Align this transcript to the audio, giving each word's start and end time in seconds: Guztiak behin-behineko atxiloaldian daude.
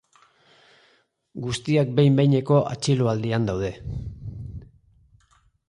Guztiak 1.47 1.91
behin-behineko 1.99 2.57
atxiloaldian 2.71 3.47
daude. 3.51 3.73